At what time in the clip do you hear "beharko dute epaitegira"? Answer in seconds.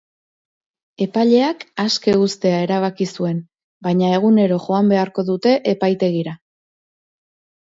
4.95-6.35